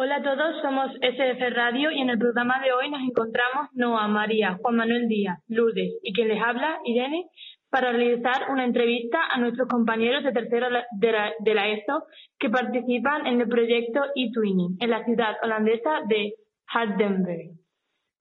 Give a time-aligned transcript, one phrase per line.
[0.00, 4.06] Hola a todos, somos SF Radio y en el programa de hoy nos encontramos Noa,
[4.06, 7.24] María, Juan Manuel Díaz, Lourdes y quien les habla, Irene,
[7.68, 10.68] para realizar una entrevista a nuestros compañeros de tercero
[11.00, 12.04] de la, ESO
[12.38, 16.34] que participan en el proyecto eTwinning en la ciudad holandesa de
[16.68, 17.58] Hardenberg.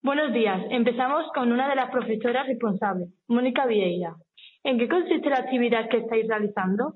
[0.01, 4.15] Buenos días, empezamos con una de las profesoras responsables, Mónica Vieira.
[4.63, 6.95] ¿En qué consiste la actividad que estáis realizando?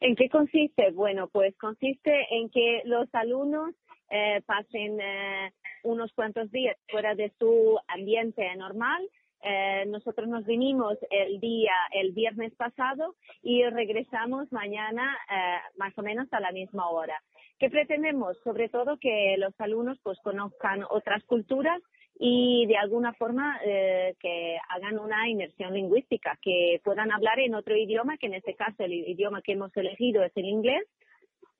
[0.00, 0.90] ¿En qué consiste?
[0.92, 3.74] Bueno, pues consiste en que los alumnos
[4.10, 5.52] eh, pasen eh,
[5.84, 9.08] unos cuantos días fuera de su ambiente normal.
[9.42, 16.02] Eh, nosotros nos vinimos el día, el viernes pasado y regresamos mañana eh, más o
[16.02, 17.22] menos a la misma hora.
[17.58, 18.36] ¿Qué pretendemos?
[18.42, 21.80] Sobre todo que los alumnos pues conozcan otras culturas
[22.18, 27.76] y de alguna forma eh, que hagan una inmersión lingüística, que puedan hablar en otro
[27.76, 30.82] idioma, que en este caso el idioma que hemos elegido es el inglés,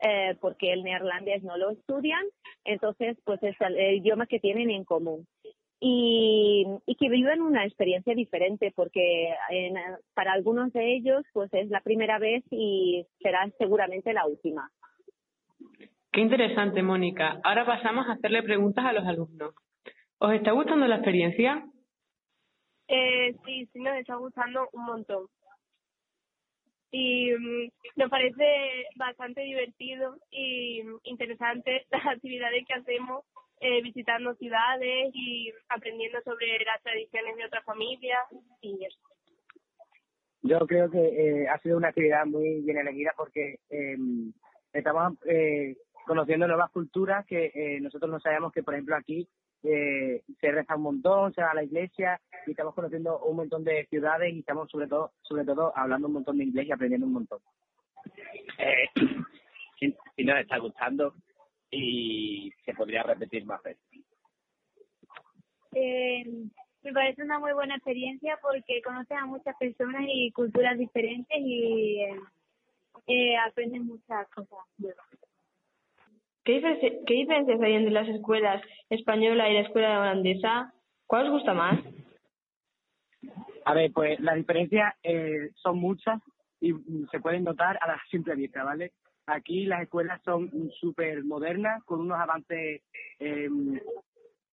[0.00, 2.24] eh, porque el neerlandés no lo estudian,
[2.64, 5.26] entonces pues es el, idioma que tienen en común.
[5.78, 9.28] Y, y que vivan una experiencia diferente, porque
[10.14, 14.70] para algunos de ellos pues es la primera vez y será seguramente la última.
[16.10, 17.40] Qué interesante, Mónica.
[17.44, 19.54] Ahora pasamos a hacerle preguntas a los alumnos.
[20.18, 21.64] ¿Os está gustando la experiencia?
[22.88, 25.26] Eh, sí, sí nos está gustando un montón.
[26.90, 33.24] Y mm, nos parece bastante divertido y interesante las actividades que hacemos
[33.60, 38.22] eh, visitando ciudades y aprendiendo sobre las tradiciones de otras familias
[38.60, 39.00] y eso.
[40.42, 43.96] Yo creo que eh, ha sido una actividad muy bien elegida porque eh,
[44.72, 49.28] estamos eh, conociendo nuevas culturas que eh, nosotros no sabíamos que, por ejemplo, aquí
[49.62, 53.64] eh, se reza un montón, se va a la iglesia y estamos conociendo un montón
[53.64, 57.06] de ciudades y estamos sobre todo, sobre todo hablando un montón de inglés y aprendiendo
[57.06, 57.40] un montón.
[58.58, 58.88] Eh,
[60.16, 61.14] sí nos está gustando
[61.70, 63.82] y se podría repetir más veces.
[65.74, 66.24] Eh,
[66.82, 72.00] me parece una muy buena experiencia porque conoces a muchas personas y culturas diferentes y
[72.00, 72.16] eh,
[73.08, 75.06] eh, aprendes muchas cosas nuevas.
[76.46, 76.62] ¿Qué,
[77.06, 80.72] ¿Qué diferencias hay entre las escuelas española y la escuela holandesa?
[81.04, 81.80] ¿Cuál os gusta más?
[83.64, 86.22] A ver, pues las diferencias eh, son muchas
[86.60, 86.72] y
[87.10, 88.92] se pueden notar a la simple vista, ¿vale?
[89.26, 90.48] Aquí las escuelas son
[90.80, 92.80] súper modernas, con unos avances
[93.18, 93.48] eh,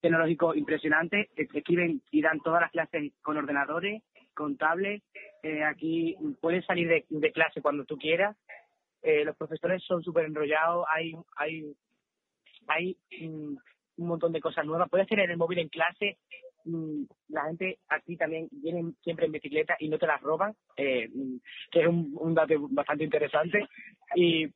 [0.02, 1.30] tecnológicos impresionantes.
[1.36, 4.02] Escriben y dan todas las clases con ordenadores,
[4.34, 5.06] con tablets.
[5.44, 8.36] Eh, aquí puedes salir de, de clase cuando tú quieras.
[9.04, 11.76] Eh, los profesores son súper enrollados, hay, hay,
[12.68, 13.58] hay mm,
[13.98, 14.90] un montón de cosas nuevas.
[14.90, 16.18] Puedes tener el móvil en clase,
[16.64, 21.10] mm, la gente aquí también viene siempre en bicicleta y no te las roban, eh,
[21.14, 21.36] mm,
[21.70, 23.68] que es un, un dato bastante interesante.
[24.16, 24.48] Y,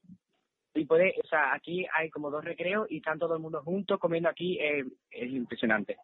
[0.74, 4.00] y puede, o sea, aquí hay como dos recreos y están todo el mundo juntos
[4.00, 5.98] comiendo aquí, eh, es impresionante.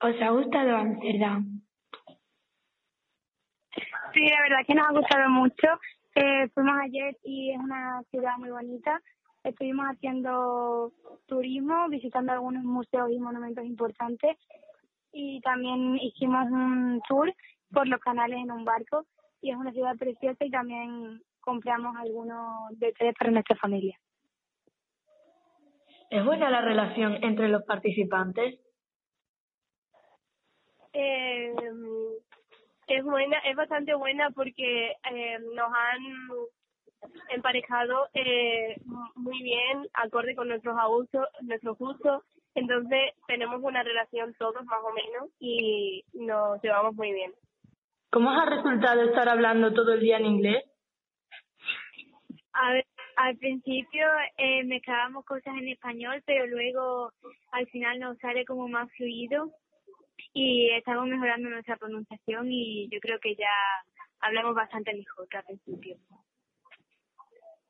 [0.00, 1.60] ¿Os ha gustado Amsterdam?
[4.14, 5.68] Sí, la verdad que nos ha gustado mucho.
[6.14, 9.00] Eh, fuimos ayer y es una ciudad muy bonita.
[9.44, 10.92] Estuvimos haciendo
[11.26, 14.36] turismo, visitando algunos museos y monumentos importantes
[15.12, 17.32] y también hicimos un tour
[17.72, 19.06] por los canales en un barco
[19.40, 23.98] y es una ciudad preciosa y también compramos algunos de tres para nuestra familia.
[26.10, 28.58] ¿Es buena la relación entre los participantes?
[30.92, 31.54] Eh,
[32.88, 36.02] es buena, es bastante buena porque eh, nos han
[37.30, 38.76] emparejado eh,
[39.14, 42.22] muy bien, acorde con nuestros abusos, nuestros gustos.
[42.54, 47.32] Entonces tenemos una relación todos más o menos y nos llevamos muy bien.
[48.10, 50.64] ¿Cómo os ha resultado estar hablando todo el día en inglés?
[52.54, 54.06] A ver, al principio
[54.38, 57.12] eh, mezclábamos cosas en español, pero luego
[57.52, 59.52] al final nos sale como más fluido
[60.40, 63.50] y estamos mejorando nuestra pronunciación y yo creo que ya
[64.20, 65.96] hablamos bastante mejor que al principio.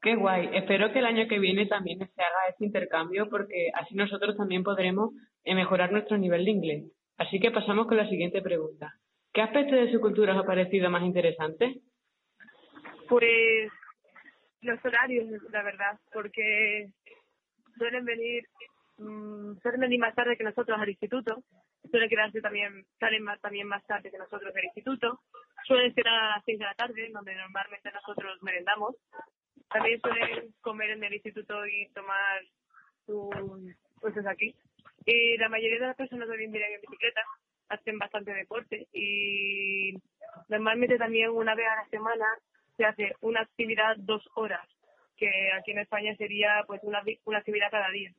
[0.03, 0.51] Qué guay.
[0.53, 4.63] Espero que el año que viene también se haga este intercambio porque así nosotros también
[4.63, 5.13] podremos
[5.45, 6.85] eh, mejorar nuestro nivel de inglés.
[7.17, 8.93] Así que pasamos con la siguiente pregunta.
[9.33, 11.81] ¿Qué aspecto de su cultura os ha parecido más interesante?
[13.09, 13.73] Pues
[14.61, 16.91] los horarios, la verdad, porque
[17.79, 18.45] suelen venir
[18.99, 21.43] mmm, más tarde que nosotros al instituto,
[21.91, 25.21] suelen quedarse también, salen más, también más tarde que nosotros del instituto,
[25.65, 28.97] suelen ser a las seis de la tarde, donde normalmente nosotros merendamos,
[29.71, 32.43] también suelen comer en el instituto y tomar
[33.07, 33.31] sus
[34.01, 34.55] cosas aquí.
[35.05, 37.23] Y la mayoría de las personas también vienen en bicicleta,
[37.69, 39.95] hacen bastante deporte y
[40.49, 42.27] normalmente también una vez a la semana
[42.77, 44.67] se hace una actividad dos horas
[45.17, 48.13] que aquí en España sería pues una, una actividad cada día.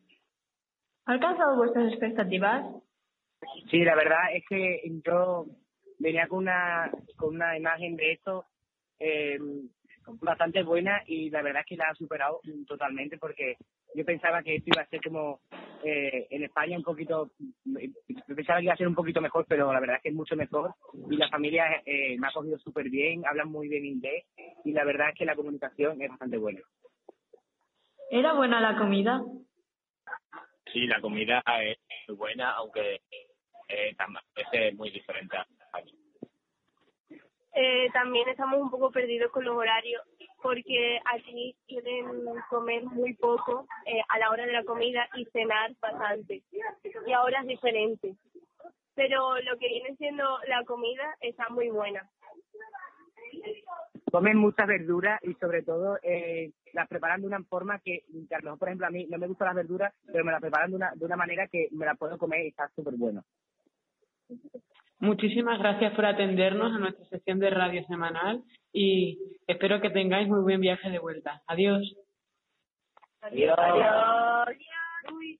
[1.09, 2.67] ¿Ha alcanzado vuestras expectativas?
[3.71, 5.47] Sí, la verdad es que yo
[5.97, 8.45] venía con una, con una imagen de esto
[8.99, 9.39] eh,
[10.21, 13.57] bastante buena y la verdad es que la ha superado totalmente porque
[13.95, 15.41] yo pensaba que esto iba a ser como
[15.83, 17.31] eh, en España un poquito,
[18.27, 20.35] pensaba que iba a ser un poquito mejor, pero la verdad es que es mucho
[20.35, 20.75] mejor
[21.09, 24.25] y la familia eh, me ha cogido súper bien, hablan muy bien inglés
[24.63, 26.59] y la verdad es que la comunicación es bastante buena.
[28.11, 29.23] ¿Era buena la comida?
[30.73, 31.77] Sí, la comida es
[32.07, 33.01] muy buena, aunque
[33.67, 33.95] eh,
[34.51, 35.45] es muy diferente a.
[37.53, 40.01] Eh, también estamos un poco perdidos con los horarios
[40.41, 42.05] porque aquí quieren
[42.49, 46.43] comer muy poco eh, a la hora de la comida y cenar bastante.
[47.05, 48.15] Y ahora es diferente.
[48.95, 52.09] Pero lo que viene siendo la comida está muy buena.
[54.11, 58.39] Comen muchas verduras y sobre todo eh, las preparan de una forma que, que a
[58.39, 60.69] lo mejor, por ejemplo, a mí no me gustan las verduras, pero me las preparan
[60.71, 63.23] de una, de una manera que me las puedo comer y está súper bueno.
[64.99, 69.17] Muchísimas gracias por atendernos a nuestra sesión de radio semanal y
[69.47, 71.41] espero que tengáis muy buen viaje de vuelta.
[71.47, 71.95] Adiós.
[73.21, 73.55] Adiós.
[73.57, 75.39] Adiós.